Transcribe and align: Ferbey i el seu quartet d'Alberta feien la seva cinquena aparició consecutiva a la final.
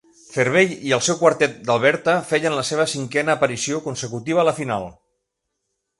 Ferbey 0.35 0.71
i 0.87 0.93
el 0.97 1.03
seu 1.07 1.17
quartet 1.19 1.59
d'Alberta 1.67 2.15
feien 2.31 2.57
la 2.61 2.65
seva 2.71 2.89
cinquena 2.97 3.35
aparició 3.37 3.83
consecutiva 3.89 4.45
a 4.45 4.47
la 4.51 4.59
final. 4.63 4.93